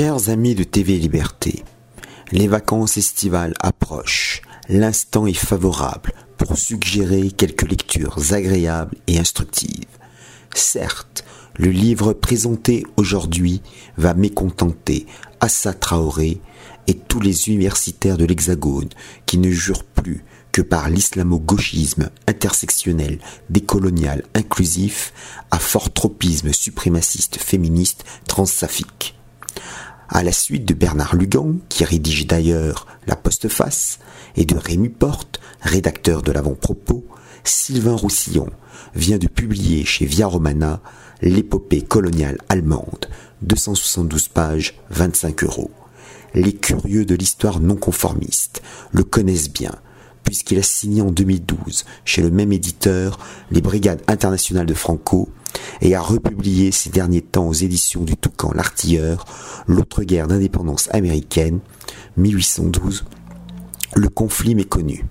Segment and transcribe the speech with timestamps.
[0.00, 1.62] Chers amis de TV Liberté,
[2.32, 4.40] les vacances estivales approchent.
[4.70, 9.98] L'instant est favorable pour suggérer quelques lectures agréables et instructives.
[10.54, 11.22] Certes,
[11.58, 13.60] le livre présenté aujourd'hui
[13.98, 15.04] va mécontenter
[15.40, 16.40] Assa Traoré
[16.86, 18.88] et tous les universitaires de l'Hexagone
[19.26, 23.18] qui ne jurent plus que par l'islamo-gauchisme intersectionnel,
[23.50, 25.12] décolonial, inclusif,
[25.50, 29.19] à fort tropisme suprémaciste féministe transsaphique.
[30.12, 34.00] À la suite de Bernard Lugan, qui rédige d'ailleurs La Postface,
[34.34, 37.04] et de Rémi Porte, rédacteur de l'avant-propos,
[37.44, 38.48] Sylvain Roussillon
[38.96, 40.80] vient de publier chez Via Romana
[41.22, 43.08] l'épopée coloniale allemande,
[43.42, 45.70] 272 pages, 25 euros.
[46.34, 49.76] Les curieux de l'histoire non conformiste le connaissent bien,
[50.24, 53.18] puisqu'il a signé en 2012 chez le même éditeur
[53.50, 55.28] les Brigades internationales de Franco
[55.80, 59.24] et a republié ces derniers temps aux éditions du Toucan l'Artilleur
[59.66, 61.60] l'autre guerre d'indépendance américaine
[62.16, 63.04] 1812
[63.96, 65.04] le conflit méconnu.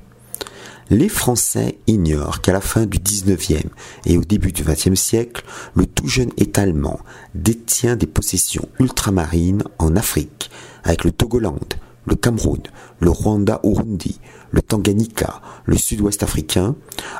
[0.90, 3.68] Les Français ignorent qu'à la fin du 19e
[4.06, 5.44] et au début du 20e siècle,
[5.76, 7.00] le tout jeune État allemand
[7.36, 10.50] détient des possessions ultramarines en Afrique,
[10.84, 11.60] avec le Togoland,
[12.06, 12.62] le Cameroun,
[13.00, 14.20] le Rwanda-Urundi,
[14.52, 16.76] le Tanganyika, le sud-ouest africain,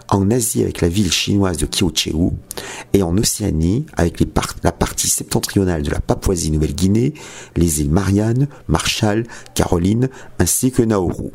[0.10, 2.32] en Asie avec la ville chinoise de Kyocheu,
[2.94, 4.20] et en Océanie avec
[4.64, 7.14] la partie septentrionale de la Papouasie-Nouvelle-Guinée,
[7.56, 11.32] les îles Marianne, Marshall, Caroline, ainsi que Nauru.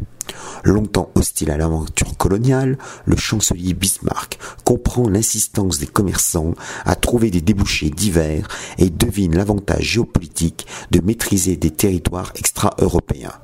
[0.64, 6.54] Longtemps hostile à l'aventure coloniale, le chancelier Bismarck comprend l'insistance des commerçants
[6.86, 8.48] à trouver des débouchés divers
[8.78, 13.34] et devine l'avantage géopolitique de maîtriser des territoires extra-européens.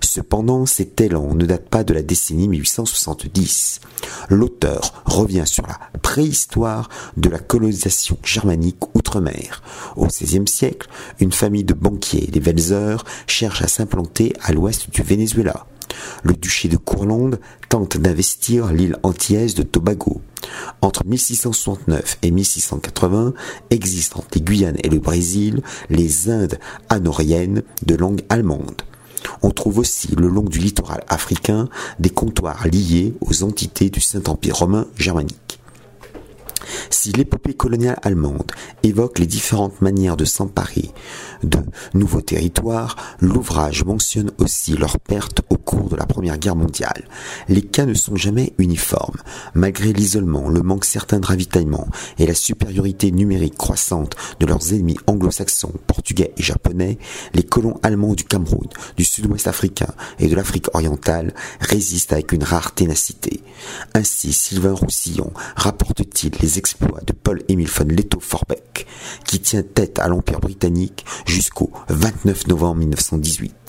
[0.00, 3.80] Cependant, cet élan ne date pas de la décennie 1870.
[4.30, 9.62] L'auteur revient sur la préhistoire de la colonisation germanique outre-mer.
[9.96, 10.88] Au XVIe siècle,
[11.20, 15.66] une famille de banquiers, les Welser, cherche à s'implanter à l'ouest du Venezuela.
[16.22, 20.20] Le duché de Courlande tente d'investir l'île antillaise de Tobago.
[20.80, 23.34] Entre 1669 et 1680
[23.70, 26.58] existent entre les Guyanes et le Brésil les Indes
[26.88, 28.82] anoriennes de langue allemande.
[29.42, 31.68] On trouve aussi le long du littoral africain
[31.98, 35.60] des comptoirs liés aux entités du Saint-Empire romain germanique.
[36.90, 38.50] Si l'épopée coloniale allemande
[38.82, 40.90] évoque les différentes manières de s'emparer
[41.42, 41.58] de
[41.94, 47.04] nouveaux territoires, l'ouvrage mentionne aussi leur perte au cours de la Première Guerre mondiale.
[47.48, 49.18] Les cas ne sont jamais uniformes.
[49.54, 54.98] Malgré l'isolement, le manque certain de ravitaillement et la supériorité numérique croissante de leurs ennemis
[55.06, 56.98] anglo-saxons, portugais et japonais,
[57.34, 62.44] les colons allemands du Cameroun, du sud-ouest africain et de l'Afrique orientale résistent avec une
[62.44, 63.42] rare ténacité.
[63.94, 68.86] Ainsi, Sylvain Roussillon rapporte-t-il les exploits de Paul-Émile von Lettow-Vorbeck,
[69.24, 73.61] qui tient tête à l'Empire britannique jusqu'au 29 novembre 1918.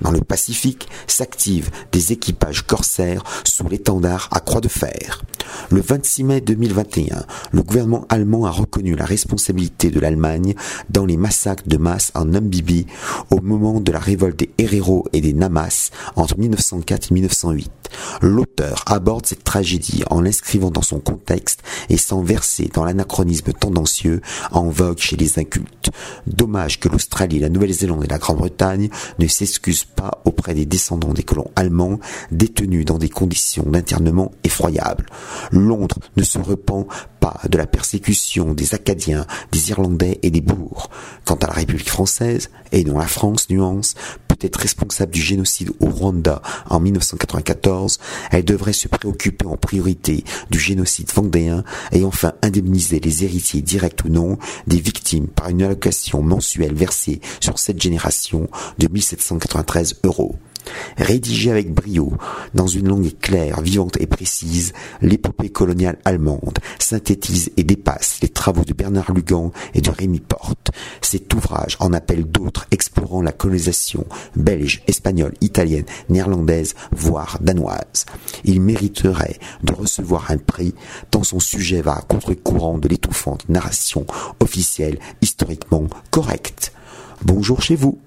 [0.00, 5.22] Dans le Pacifique s'activent des équipages corsaires sous l'étendard à croix de fer.
[5.70, 10.54] Le 26 mai 2021, le gouvernement allemand a reconnu la responsabilité de l'Allemagne
[10.90, 12.86] dans les massacres de masse en Namibie
[13.30, 17.70] au moment de la révolte des Herero et des Namas entre 1904 et 1908.
[18.22, 24.20] L'auteur aborde cette tragédie en l'inscrivant dans son contexte et sans verser dans l'anachronisme tendancieux
[24.50, 25.90] en vogue chez les incultes.
[26.26, 28.88] Dommage que l'Australie, la Nouvelle-Zélande et la Grande-Bretagne
[29.18, 31.98] ne s'excusent pas auprès des descendants des colons allemands
[32.30, 35.06] détenus dans des conditions d'internement effroyables.
[35.50, 36.86] Londres ne se repent
[37.20, 40.88] pas de la persécution des Acadiens, des Irlandais et des Boers.
[41.24, 43.94] Quant à la République française, et dont la France, nuance,
[44.42, 47.98] être responsable du génocide au Rwanda en 1994,
[48.30, 54.04] elle devrait se préoccuper en priorité du génocide vendéen et enfin indemniser les héritiers directs
[54.04, 58.48] ou non des victimes par une allocation mensuelle versée sur cette génération
[58.78, 60.36] de 1793 euros.
[60.96, 62.12] Rédigé avec brio,
[62.54, 64.72] dans une langue claire, vivante et précise,
[65.02, 70.70] l'épopée coloniale allemande synthétise et dépasse les travaux de Bernard Lugan et de Rémi Porte.
[71.00, 78.06] Cet ouvrage en appelle d'autres explorant la colonisation belge, espagnole, italienne, néerlandaise, voire danoise.
[78.44, 80.74] Il mériterait de recevoir un prix
[81.10, 84.06] tant son sujet va à contre-courant de l'étouffante narration
[84.40, 86.72] officielle historiquement correcte.
[87.24, 88.06] Bonjour chez vous.